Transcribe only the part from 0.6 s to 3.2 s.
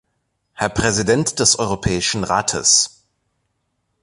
Präsident des Europäischen Rates!